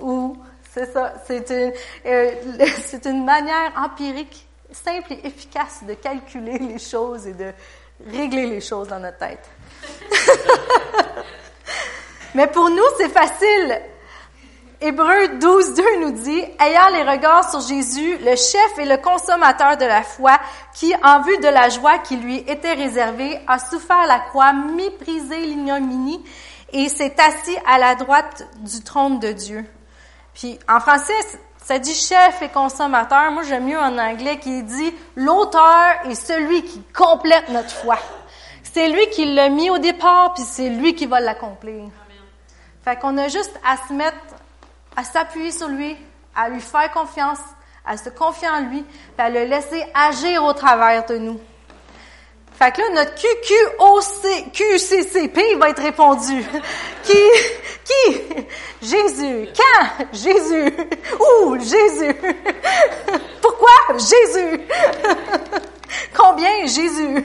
[0.00, 0.36] où?
[0.72, 1.14] C'est ça.
[1.26, 1.72] C'est une,
[2.06, 2.34] euh,
[2.84, 7.52] c'est une manière empirique, simple et efficace de calculer les choses et de
[8.06, 9.48] régler les choses dans notre tête.
[12.34, 13.80] Mais pour nous, c'est facile.
[14.82, 19.76] Hébreu 12, 2 nous dit, ayant les regards sur Jésus, le chef et le consommateur
[19.76, 20.38] de la foi,
[20.74, 25.38] qui, en vue de la joie qui lui était réservée, a souffert la croix, méprisé
[25.40, 26.24] l'ignominie
[26.72, 29.66] et s'est assis à la droite du trône de Dieu.
[30.32, 31.12] Puis, en français,
[31.62, 33.32] ça dit chef et consommateur.
[33.32, 37.98] Moi, j'aime mieux en anglais qui dit l'auteur et celui qui complète notre foi.
[38.62, 41.90] C'est lui qui l'a mis au départ, puis c'est lui qui va l'accomplir.
[42.84, 44.16] Fait qu'on a juste à se mettre,
[44.96, 45.96] à s'appuyer sur lui,
[46.34, 47.40] à lui faire confiance,
[47.84, 48.84] à se confier en lui,
[49.18, 51.40] à le laisser agir au travers de nous.
[52.60, 54.20] Fait que là, notre QQOC,
[55.58, 56.44] va être répondu.
[57.02, 57.14] qui?
[57.84, 58.20] Qui?
[58.82, 59.48] Jésus.
[59.56, 60.06] Quand?
[60.12, 60.70] Jésus.
[61.18, 61.58] Où?
[61.58, 62.14] Jésus.
[63.40, 63.70] Pourquoi?
[63.92, 64.60] Jésus.
[66.16, 66.66] Combien?
[66.66, 67.24] Jésus.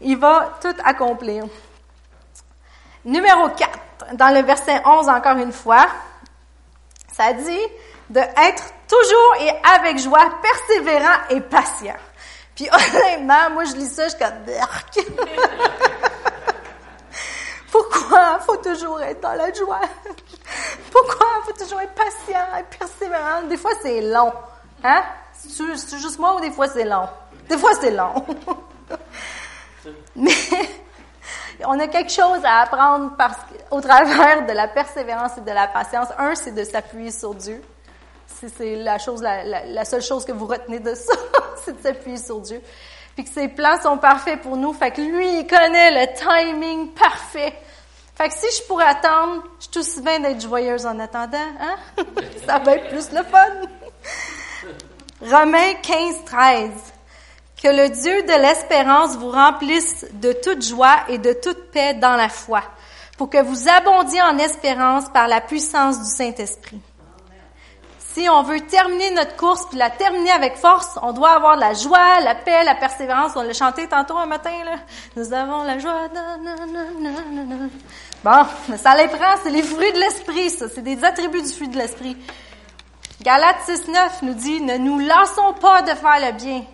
[0.00, 1.44] Il va tout accomplir.
[3.08, 5.86] Numéro 4, dans le verset 11 encore une fois,
[7.10, 7.66] ça dit
[8.10, 11.96] de être toujours et avec joie, persévérant et patient.
[12.54, 14.44] Puis honnêtement, moi je lis ça, je suis comme
[17.72, 19.80] Pourquoi faut toujours être dans la joie?
[20.92, 23.40] Pourquoi faut toujours être patient et persévérant?
[23.48, 24.34] Des fois c'est long.
[24.84, 25.02] Hein?
[25.32, 27.08] C'est juste moi ou des fois c'est long?
[27.48, 28.26] Des fois c'est long.
[30.14, 30.30] Mais
[31.64, 33.38] on a quelque chose à apprendre parce,
[33.70, 36.08] au travers de la persévérance et de la patience.
[36.18, 37.62] Un, c'est de s'appuyer sur Dieu.
[38.26, 41.14] C'est la chose, la, seule chose que vous retenez de ça,
[41.64, 42.60] c'est de s'appuyer sur Dieu.
[43.16, 44.72] Puis que ses plans sont parfaits pour nous.
[44.72, 47.54] Fait que lui, il connaît le timing parfait.
[48.14, 51.76] Fait que si je pourrais attendre, je suis tout d'être joyeuse en attendant, hein?
[52.46, 53.46] Ça va être plus le fun.
[55.20, 56.70] Romains 15, 13.
[57.62, 62.14] Que le Dieu de l'espérance vous remplisse de toute joie et de toute paix dans
[62.14, 62.62] la foi,
[63.16, 66.80] pour que vous abondiez en espérance par la puissance du Saint-Esprit.
[67.98, 71.72] Si on veut terminer notre course puis la terminer avec force, on doit avoir la
[71.72, 73.32] joie, la paix, la persévérance.
[73.36, 74.76] On l'a chanté tantôt un matin, là.
[75.14, 76.08] Nous avons la joie.
[78.24, 80.66] Bon, ça les prend, c'est les fruits de l'esprit, ça.
[80.68, 82.16] C'est des attributs du fruit de l'esprit.
[83.22, 86.64] Galates 6.9 nous dit, ne nous lassons pas de faire le bien.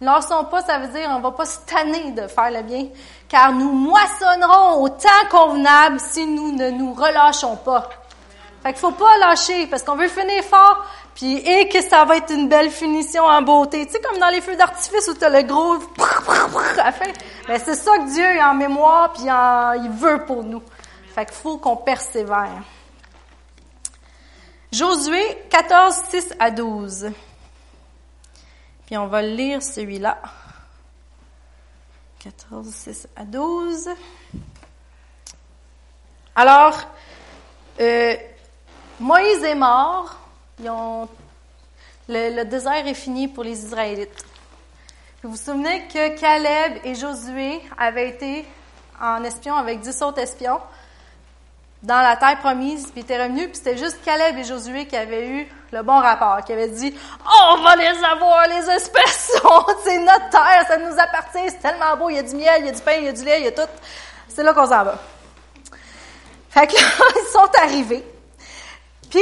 [0.00, 2.86] Lassons pas, ça veut dire on va pas se tanner de faire le bien,
[3.28, 7.88] car nous moissonnerons au temps convenable si nous ne nous relâchons pas.
[8.62, 12.16] Fait qu'il faut pas lâcher parce qu'on veut finir fort, puis et que ça va
[12.16, 13.86] être une belle finition en beauté.
[13.86, 15.74] Tu sais comme dans les feux d'artifice où tu as le gros
[16.78, 17.10] à fin.
[17.46, 20.62] Ben c'est ça que Dieu a en mémoire puis il veut pour nous.
[21.14, 22.62] Fait qu'il faut qu'on persévère.
[24.72, 27.10] Josué 14 6 à 12.
[28.86, 30.20] Puis on va lire celui-là.
[32.18, 33.88] 14 6 à 12.
[36.36, 36.78] Alors
[37.80, 38.16] euh,
[39.00, 40.18] Moïse est mort.
[42.08, 44.24] le, désert est fini pour les Israélites.
[45.22, 48.44] Vous vous souvenez que Caleb et Josué avaient été
[49.00, 50.60] en espion avec dix autres espions?
[51.84, 55.28] Dans la terre promise, puis étaient revenus, puis c'était juste Caleb et Josué qui avaient
[55.28, 56.94] eu le bon rapport, qui avaient dit
[57.26, 59.32] oh, on va les avoir, les espèces,
[59.84, 62.66] c'est notre terre, ça nous appartient, c'est tellement beau, il y a du miel, il
[62.66, 63.70] y a du pain, il y a du lait, il y a tout.
[64.28, 64.98] C'est là qu'on s'en va.
[66.48, 66.80] Fait que là,
[67.16, 68.04] ils sont arrivés.
[69.10, 69.20] Puis,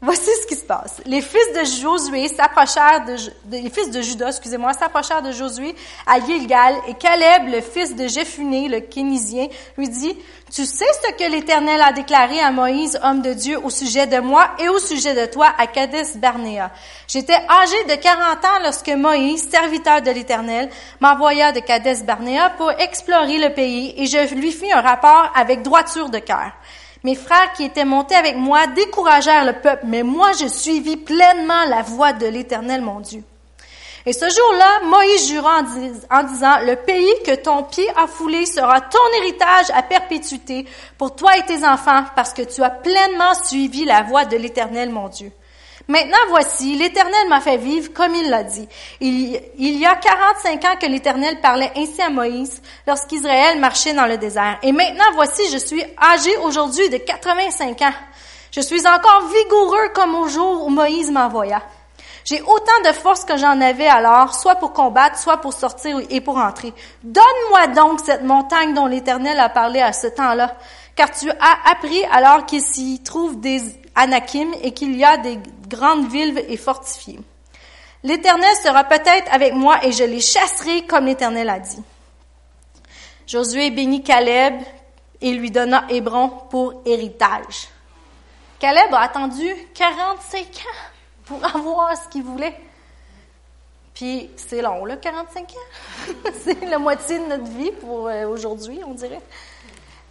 [0.00, 1.00] voici ce qui se passe.
[1.04, 3.16] Les fils de Josué s'approchèrent de,
[3.50, 5.74] les fils de Judas, excusez-moi, s'approchèrent de Josué
[6.06, 10.16] à Gilgal et Caleb, le fils de Jephuné, le Kénisien, lui dit,
[10.50, 14.18] tu sais ce que l'Éternel a déclaré à Moïse, homme de Dieu, au sujet de
[14.18, 16.70] moi et au sujet de toi à Kadesh Barnéa.
[17.06, 22.70] J'étais âgé de 40 ans lorsque Moïse, serviteur de l'Éternel, m'envoya de Kadesh Barnéa pour
[22.72, 26.52] explorer le pays et je lui fis un rapport avec droiture de cœur.
[27.02, 31.64] Mes frères qui étaient montés avec moi découragèrent le peuple, mais moi je suivis pleinement
[31.68, 33.22] la voie de l'Éternel mon Dieu.
[34.06, 35.60] Et ce jour-là, Moïse jura
[36.10, 41.14] en, disant, le pays que ton pied a foulé sera ton héritage à perpétuité pour
[41.14, 45.08] toi et tes enfants, parce que tu as pleinement suivi la voie de l'Éternel mon
[45.08, 45.32] Dieu.
[45.90, 48.68] Maintenant, voici, l'Éternel m'a fait vivre comme il l'a dit.
[49.00, 54.16] Il, y a 45 ans que l'Éternel parlait ainsi à Moïse lorsqu'Israël marchait dans le
[54.16, 54.58] désert.
[54.62, 57.92] Et maintenant, voici, je suis âgé aujourd'hui de 85 ans.
[58.52, 61.60] Je suis encore vigoureux comme au jour où Moïse m'envoya.
[62.24, 66.20] J'ai autant de force que j'en avais alors, soit pour combattre, soit pour sortir et
[66.20, 66.72] pour entrer.
[67.02, 70.54] Donne-moi donc cette montagne dont l'Éternel a parlé à ce temps-là,
[70.94, 73.60] car tu as appris alors qu'il s'y trouve des
[74.62, 77.20] Et qu'il y a des grandes villes et fortifiées.
[78.02, 81.82] L'Éternel sera peut-être avec moi et je les chasserai comme l'Éternel a dit.
[83.26, 84.54] Josué bénit Caleb
[85.20, 87.68] et lui donna Hébron pour héritage.
[88.58, 90.90] Caleb a attendu 45 ans
[91.26, 92.56] pour avoir ce qu'il voulait.
[93.94, 96.12] Puis c'est long, là, 45 ans.
[96.42, 99.20] c'est la moitié de notre vie pour euh, aujourd'hui, on dirait.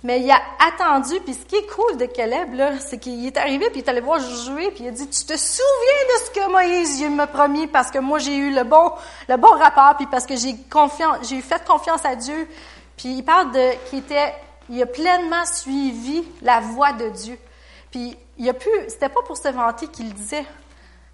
[0.03, 3.35] Mais il a attendu, puis ce qui est cool de Caleb, là, c'est qu'il est
[3.35, 6.25] arrivé, puis il est allé voir Josué, puis il a dit, tu te souviens de
[6.25, 8.93] ce que Moïse m'a promis, parce que moi, j'ai eu le bon,
[9.27, 12.47] le bon rapport, puis parce que j'ai confiance, j'ai fait confiance à Dieu.
[12.95, 14.33] Puis il parle de, qu'il était,
[14.69, 17.37] il a pleinement suivi la voie de Dieu.
[17.91, 20.45] Puis il a pu, c'était pas pour se vanter qu'il disait.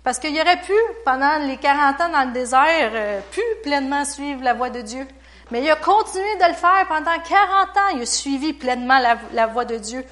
[0.03, 4.43] Parce qu'il aurait pu, pendant les 40 ans dans le désert, euh, pu pleinement suivre
[4.43, 5.07] la voie de Dieu.
[5.51, 7.95] Mais il a continué de le faire pendant 40 ans.
[7.95, 8.99] Il a suivi pleinement
[9.31, 10.03] la, voie de Dieu.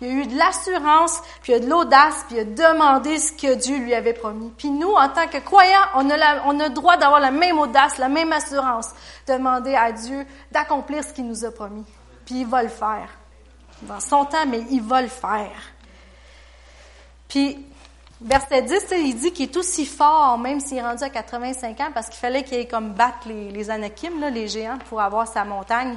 [0.00, 3.32] Il a eu de l'assurance, puis il a de l'audace, puis il a demandé ce
[3.32, 4.52] que Dieu lui avait promis.
[4.56, 7.58] Puis nous, en tant que croyants, on a, on a le droit d'avoir la même
[7.58, 8.90] audace, la même assurance,
[9.26, 11.84] demander à Dieu d'accomplir ce qu'il nous a promis.
[12.24, 13.08] Puis il va le faire.
[13.82, 15.72] Dans son temps, mais il va le faire.
[17.28, 17.66] Puis
[18.20, 21.90] Verset 10, il dit qu'il est aussi fort, même s'il est rendu à 85 ans,
[21.94, 25.44] parce qu'il fallait qu'il comme battre les, les Anakim, là, les géants, pour avoir sa
[25.44, 25.96] montagne.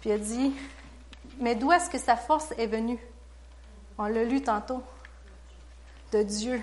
[0.00, 0.54] Puis il a dit,
[1.38, 2.98] mais d'où est-ce que sa force est venue?
[3.98, 4.82] On l'a lu tantôt.
[6.12, 6.62] De Dieu.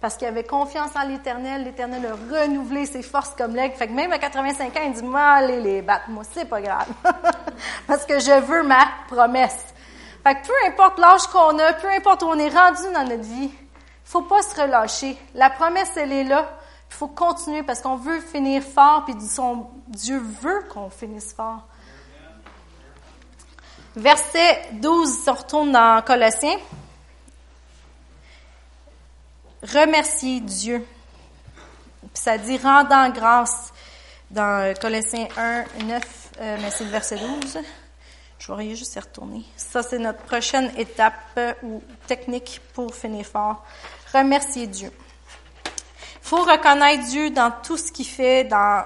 [0.00, 1.64] Parce qu'il avait confiance en l'Éternel.
[1.64, 3.74] L'Éternel a renouvelé ses forces comme l'aigle.
[3.76, 6.10] Fait que même à 85 ans, il dit, moi, allez les battre.
[6.10, 6.88] Moi, c'est pas grave.
[7.86, 9.66] parce que je veux ma promesse.
[10.24, 13.22] Fait que peu importe l'âge qu'on a, peu importe où on est rendu dans notre
[13.22, 13.50] vie,
[14.04, 15.16] faut pas se relâcher.
[15.34, 16.58] La promesse, elle est là.
[16.90, 19.14] Il faut continuer parce qu'on veut finir fort, puis
[19.88, 21.66] Dieu veut qu'on finisse fort.
[23.96, 26.58] Verset 12, on retourne dans Colossiens.
[29.62, 30.86] Remercier Dieu.
[32.00, 33.72] Puis ça dit rendant grâce
[34.30, 37.58] dans Colossiens 1, 9, mais c'est le verset 12.
[38.38, 39.44] Je vais juste y retourner.
[39.56, 43.64] Ça, c'est notre prochaine étape ou technique pour finir fort.
[44.12, 44.90] Remercier Dieu.
[45.64, 48.84] Il faut reconnaître Dieu dans tout ce qu'il fait, dans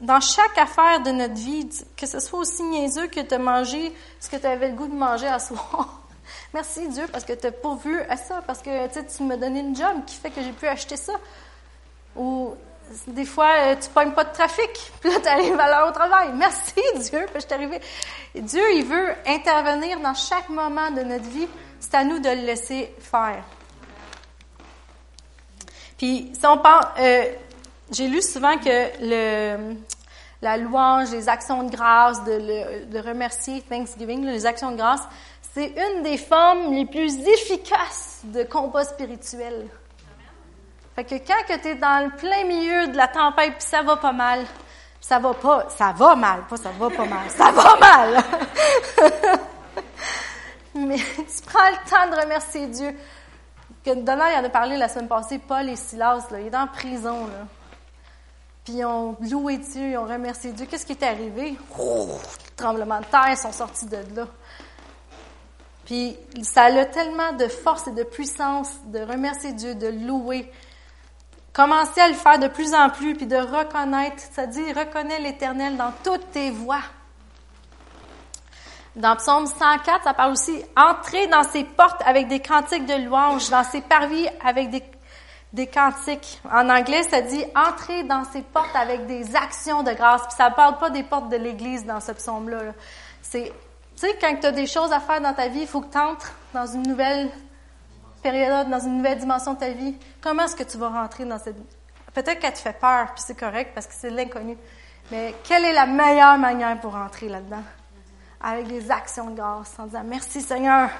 [0.00, 4.28] dans chaque affaire de notre vie, que ce soit aussi niaiseux que de manger ce
[4.28, 6.00] que tu avais le goût de manger à soir.
[6.54, 9.74] Merci Dieu parce que tu as pourvu à ça, parce que tu m'as donné une
[9.74, 11.14] job qui fait que j'ai pu acheter ça.
[12.16, 12.54] Ou
[13.06, 15.92] des fois, euh, tu pognes pas de trafic, puis là, tu arrives à l'heure au
[15.92, 16.30] travail.
[16.34, 17.80] Merci Dieu, que je suis arrivé.
[18.34, 21.48] Dieu, il veut intervenir dans chaque moment de notre vie.
[21.80, 23.44] C'est à nous de le laisser faire.
[25.98, 27.24] Puis, si on parle, euh,
[27.90, 29.76] j'ai lu souvent que
[30.40, 35.02] la louange, les actions de grâce, de, de remercier, Thanksgiving, les actions de grâce,
[35.54, 39.68] c'est une des formes les plus efficaces de combat spirituel.
[40.94, 43.82] Fait que quand que tu es dans le plein milieu de la tempête puis ça
[43.82, 44.44] va pas mal,
[45.00, 48.24] ça va pas, ça va mal, pas ça va pas mal, ça va mal.
[50.74, 52.96] Mais tu prends le temps de remercier Dieu.
[53.84, 56.68] Que il en a parlé la semaine passée, Paul et Silas, là, il est en
[56.68, 57.26] prison.
[57.26, 57.46] Là.
[58.64, 60.66] Puis ils ont loué Dieu, ils ont remercié Dieu.
[60.66, 61.56] Qu'est-ce qui est arrivé?
[62.56, 64.28] Tremblement de terre, ils sont sortis de là.
[65.84, 70.50] Puis ça a tellement de force et de puissance de remercier Dieu, de louer.
[71.52, 74.22] Commencez à le faire de plus en plus, puis de reconnaître.
[74.32, 76.82] Ça dit, reconnais l'Éternel dans toutes tes voies.
[78.96, 83.48] Dans Psaume 104, ça parle aussi, entrer dans ses portes avec des cantiques de louange,
[83.48, 84.82] dans ses parvis avec des
[85.52, 86.40] des cantiques.
[86.50, 90.22] En anglais, ça dit entrer dans ces portes avec des actions de grâce.
[90.22, 92.72] Puis ça ne parle pas des portes de l'Église dans ce psaume-là.
[93.20, 93.52] C'est,
[93.96, 95.92] tu sais, quand tu as des choses à faire dans ta vie, il faut que
[95.92, 97.30] tu entres dans une nouvelle
[98.22, 99.96] période, dans une nouvelle dimension de ta vie.
[100.20, 101.56] Comment est-ce que tu vas rentrer dans cette...
[102.14, 104.56] Peut-être qu'elle te fait peur, puis c'est correct parce que c'est l'inconnu.
[105.10, 107.62] Mais quelle est la meilleure manière pour rentrer là-dedans?
[108.40, 110.90] Avec des actions de grâce, en disant merci Seigneur,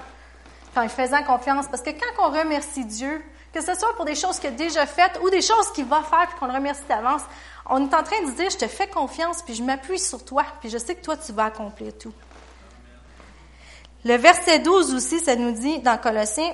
[0.76, 1.66] en faisant confiance.
[1.68, 4.86] Parce que quand on remercie Dieu, que ce soit pour des choses qu'il a déjà
[4.86, 7.22] faites ou des choses qu'il va faire puis qu'on le remercie d'avance,
[7.68, 10.44] on est en train de dire, je te fais confiance puis je m'appuie sur toi
[10.60, 12.12] puis je sais que toi, tu vas accomplir tout.
[14.04, 16.52] Le verset 12 aussi, ça nous dit dans Colossiens,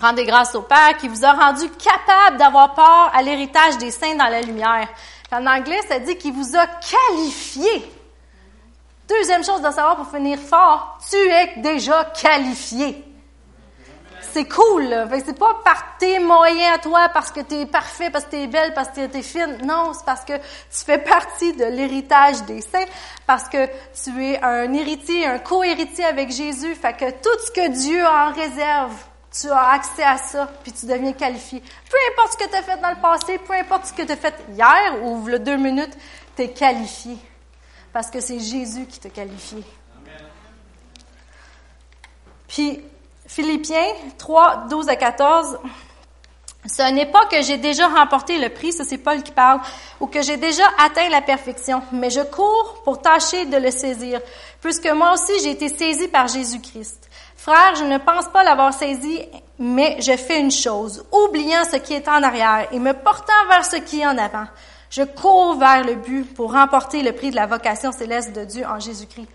[0.00, 4.14] Rendez grâce au Père qui vous a rendu capable d'avoir part à l'héritage des saints
[4.14, 4.88] dans la lumière.
[5.32, 7.92] En anglais, ça dit qu'il vous a qualifié.
[9.08, 13.04] Deuxième chose de savoir pour finir fort, tu es déjà qualifié
[14.32, 14.94] c'est cool.
[15.24, 18.36] C'est pas par tes moyens à toi, parce que tu es parfait, parce que tu
[18.36, 19.58] es belle, parce que tu es fine.
[19.64, 22.86] Non, c'est parce que tu fais partie de l'héritage des saints,
[23.26, 23.66] parce que
[24.02, 26.74] tu es un héritier, un co-héritier avec Jésus.
[26.74, 28.94] Fait que tout ce que Dieu a en réserve,
[29.30, 31.60] tu as accès à ça, puis tu deviens qualifié.
[31.60, 34.12] Peu importe ce que tu as fait dans le passé, peu importe ce que tu
[34.12, 35.96] as fait hier ou le deux minutes,
[36.36, 37.18] tu es qualifié.
[37.92, 39.62] Parce que c'est Jésus qui t'a qualifié.
[42.46, 42.82] Puis,
[43.26, 45.58] Philippiens 3, 12 à 14.
[46.66, 49.60] Ce n'est pas que j'ai déjà remporté le prix, ça c'est Paul qui parle,
[50.00, 54.20] ou que j'ai déjà atteint la perfection, mais je cours pour tâcher de le saisir,
[54.60, 57.07] puisque moi aussi j'ai été saisi par Jésus-Christ.
[57.38, 59.22] Frère, je ne pense pas l'avoir saisi,
[59.60, 63.64] mais je fais une chose, oubliant ce qui est en arrière et me portant vers
[63.64, 64.46] ce qui est en avant.
[64.90, 68.66] Je cours vers le but pour remporter le prix de la vocation céleste de Dieu
[68.66, 69.28] en Jésus-Christ.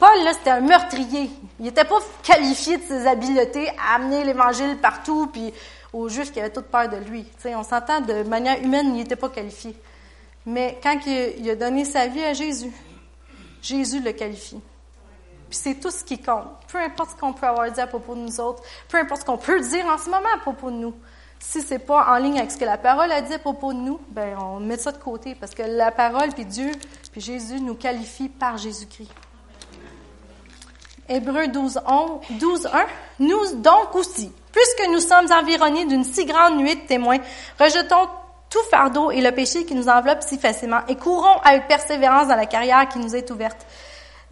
[0.00, 1.28] Paul, là, c'était un meurtrier.
[1.60, 5.52] Il n'était pas qualifié de ses habiletés à amener l'Évangile partout, puis
[5.92, 7.26] aux Juifs qui avaient toute peur de lui.
[7.44, 9.76] on s'entend de manière humaine, il n'était pas qualifié.
[10.46, 12.72] Mais quand il a donné sa vie à Jésus,
[13.60, 14.62] Jésus le qualifie.
[15.54, 16.48] Puis c'est tout ce qui compte.
[16.66, 19.24] Peu importe ce qu'on peut avoir dit à propos de nous autres, peu importe ce
[19.24, 20.92] qu'on peut dire en ce moment à propos de nous.
[21.38, 23.78] Si c'est pas en ligne avec ce que la parole a dit à propos de
[23.78, 26.72] nous, ben on met ça de côté parce que la parole puis Dieu
[27.12, 29.12] puis Jésus nous qualifie par Jésus-Christ.
[31.08, 31.82] Hébreu 12,
[32.30, 32.86] 12, 1.
[33.20, 37.18] Nous donc aussi, puisque nous sommes environnés d'une si grande nuée de témoins,
[37.60, 38.08] rejetons
[38.50, 42.34] tout fardeau et le péché qui nous enveloppe si facilement et courons avec persévérance dans
[42.34, 43.64] la carrière qui nous est ouverte.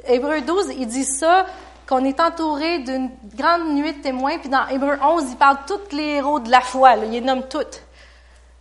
[0.06, 1.46] Hébreu 12, il dit ça,
[1.86, 5.74] qu'on est entouré d'une grande nuée de témoins, puis dans Hébreu 11, il parle de
[5.74, 7.82] tous les héros de la foi, il les nomme toutes.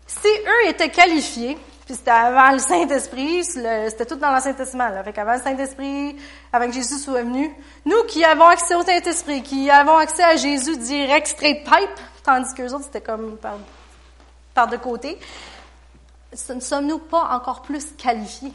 [0.06, 4.90] Si eux étaient qualifiés, puis c'était avant le Saint-Esprit, c'était tout dans l'Ancien Testament.
[4.90, 5.04] Là.
[5.04, 6.16] Fait qu'avant le Saint-Esprit,
[6.52, 7.54] avant que Jésus soit venu,
[7.86, 12.54] nous qui avons accès au Saint-Esprit, qui avons accès à Jésus direct, straight pipe, tandis
[12.54, 13.56] qu'eux autres, c'était comme par,
[14.54, 15.18] par de côté,
[16.50, 18.54] ne sommes-nous pas encore plus qualifiés?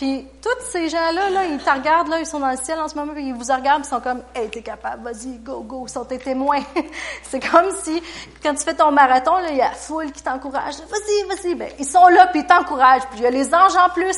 [0.00, 2.88] Puis tous ces gens-là, là, ils te regardent, là, ils sont dans le ciel en
[2.88, 5.84] ce moment, puis ils vous regardent, ils sont comme, hey, t'es capable, vas-y, go, go,
[5.86, 6.62] ils sont tes témoins.
[7.22, 8.02] c'est comme si,
[8.42, 11.68] quand tu fais ton marathon, il y a la foule qui t'encourage, vas-y, vas-y, ben,
[11.78, 13.02] ils sont là, puis ils t'encouragent.
[13.10, 14.16] Puis il y a les anges en plus,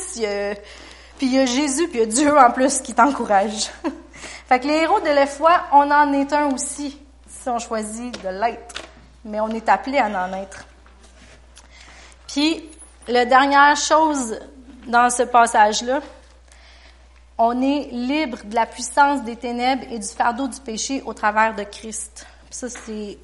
[1.17, 3.69] puis il y a Jésus, puis il y a Dieu en plus qui t'encourage.
[4.47, 8.23] fait que les héros de la foi, on en est un aussi, si on choisit
[8.23, 8.83] de l'être.
[9.25, 10.63] Mais on est appelé à en être.
[12.29, 12.69] Puis,
[13.09, 14.39] la dernière chose
[14.87, 16.01] dans ce passage-là,
[17.37, 21.55] on est libre de la puissance des ténèbres et du fardeau du péché au travers
[21.55, 22.25] de Christ.
[22.49, 23.17] Ça, c'est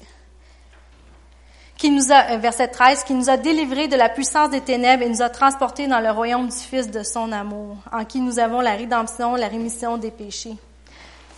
[1.80, 5.02] qui nous a, euh, verset 13, qui nous a délivrés de la puissance des ténèbres
[5.02, 8.38] et nous a transportés dans le royaume du Fils de son amour, en qui nous
[8.38, 10.56] avons la rédemption, la rémission des péchés.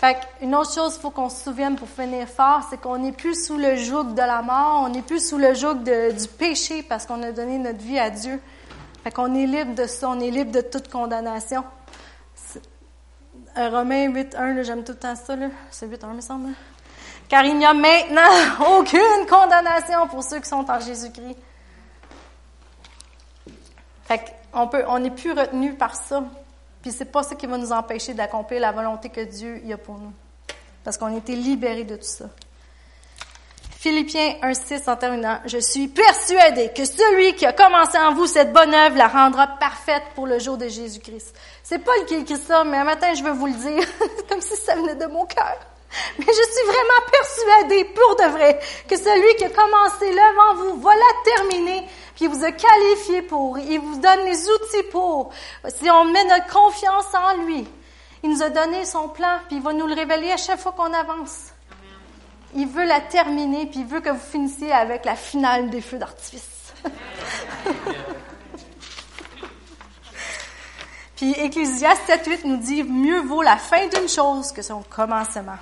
[0.00, 3.12] Fait une autre chose, il faut qu'on se souvienne pour finir fort, c'est qu'on n'est
[3.12, 6.82] plus sous le joug de la mort, on n'est plus sous le joug du péché
[6.82, 8.40] parce qu'on a donné notre vie à Dieu.
[9.02, 11.64] Fait qu'on est libre de ça, on est libre de toute condamnation.
[13.56, 15.34] Romains 8.1, j'aime tout le temps ça.
[15.70, 16.50] C'est 8.1, me semble.
[17.28, 18.20] Car il n'y a maintenant
[18.78, 21.36] aucune condamnation pour ceux qui sont en Jésus-Christ.
[24.04, 24.20] Fait
[24.52, 26.24] qu'on on n'est plus retenu par ça.
[26.82, 29.98] Puis c'est pas ça qui va nous empêcher d'accomplir la volonté que Dieu a pour
[29.98, 30.12] nous.
[30.84, 32.26] Parce qu'on a été libérés de tout ça.
[33.82, 38.52] Philippiens 1.6 en terminant, je suis persuadé que celui qui a commencé en vous cette
[38.52, 41.34] bonne œuvre la rendra parfaite pour le jour de Jésus-Christ.
[41.64, 43.84] C'est Paul qui écrit ça, mais un matin je veux vous le dire,
[44.28, 45.58] comme si ça venait de mon cœur.
[46.16, 50.54] Mais je suis vraiment persuadé, pour de vrai, que celui qui a commencé l'œuvre en
[50.54, 54.88] vous va la terminer, puis il vous a qualifié pour, il vous donne les outils
[54.92, 55.32] pour.
[55.66, 57.66] Si on met notre confiance en lui,
[58.22, 60.70] il nous a donné son plan, puis il va nous le révéler à chaque fois
[60.70, 61.51] qu'on avance.
[62.54, 65.98] Il veut la terminer, puis il veut que vous finissiez avec la finale des feux
[65.98, 66.74] d'artifice.
[71.16, 75.58] puis Ecclésiaste 7.8 nous dit, mieux vaut la fin d'une chose que son commencement.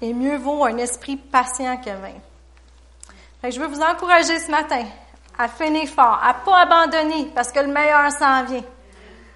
[0.00, 2.14] Et mieux vaut un esprit patient que vain.
[3.50, 4.84] je veux vous encourager ce matin
[5.38, 8.64] à finir fort, à pas abandonner parce que le meilleur s'en vient.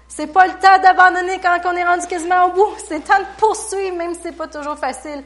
[0.07, 2.75] C'est pas le temps d'abandonner quand on est rendu quasiment au bout.
[2.87, 5.23] C'est le temps de poursuivre, même si c'est pas toujours facile.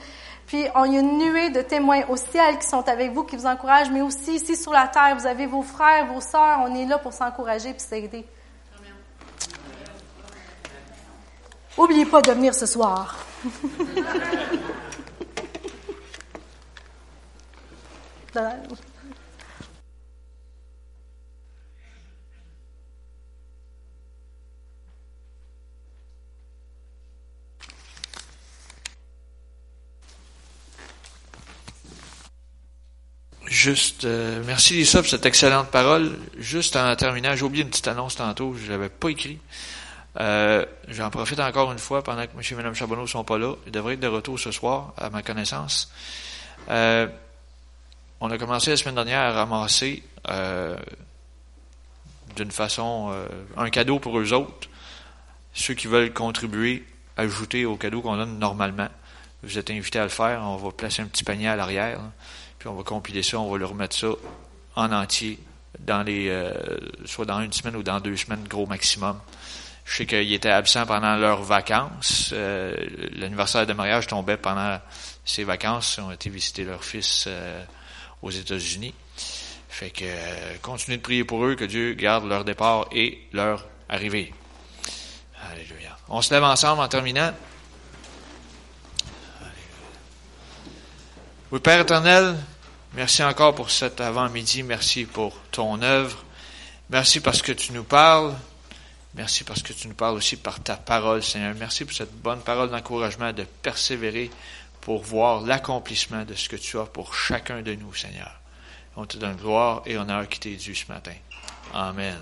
[0.51, 3.37] Puis, on y a une nuée de témoins au ciel qui sont avec vous, qui
[3.37, 6.75] vous encouragent, mais aussi ici sur la terre, vous avez vos frères, vos sœurs, on
[6.75, 8.25] est là pour s'encourager et s'aider.
[11.77, 13.15] N'oubliez pas de venir ce soir.
[33.61, 36.17] Juste, euh, merci Lisa pour cette excellente parole.
[36.39, 39.37] Juste en terminant, j'ai oublié une petite annonce tantôt, je l'avais pas écrit.
[40.19, 42.41] Euh, j'en profite encore une fois pendant que M.
[42.41, 43.53] et Mme Charbonneau sont pas là.
[43.67, 45.91] Ils devraient être de retour ce soir, à ma connaissance.
[46.71, 47.05] Euh,
[48.19, 50.01] on a commencé la semaine dernière à ramasser
[52.35, 53.13] d'une façon
[53.57, 54.69] un cadeau pour eux autres.
[55.53, 56.83] Ceux qui veulent contribuer,
[57.15, 58.89] ajouter au cadeau qu'on donne normalement.
[59.43, 60.41] Vous êtes invités à le faire.
[60.41, 61.99] On va placer un petit panier à l'arrière.
[62.61, 64.09] Puis on va compiler ça, on va le remettre ça
[64.75, 65.39] en entier
[65.79, 66.53] dans les euh,
[67.05, 69.19] soit dans une semaine ou dans deux semaines, gros maximum.
[69.83, 72.29] Je sais qu'ils étaient absents pendant leurs vacances.
[72.33, 72.75] Euh,
[73.15, 74.79] l'anniversaire de mariage tombait pendant
[75.25, 75.95] ces vacances.
[75.97, 77.63] Ils ont été visiter leur fils euh,
[78.21, 78.93] aux États-Unis.
[79.67, 80.05] Fait que
[80.61, 84.35] continuez de prier pour eux, que Dieu garde leur départ et leur arrivée.
[85.51, 85.97] Alléluia.
[86.09, 87.33] On se lève ensemble en terminant.
[91.51, 92.37] Oui, Père éternel,
[92.93, 94.63] merci encore pour cet avant-midi.
[94.63, 96.23] Merci pour ton œuvre.
[96.89, 98.33] Merci parce que tu nous parles.
[99.15, 101.53] Merci parce que tu nous parles aussi par ta parole, Seigneur.
[101.57, 104.29] Merci pour cette bonne parole d'encouragement de persévérer
[104.79, 108.39] pour voir l'accomplissement de ce que tu as pour chacun de nous, Seigneur.
[108.95, 111.13] On te donne gloire et honneur qui t'est dû ce matin.
[111.73, 112.17] Amen.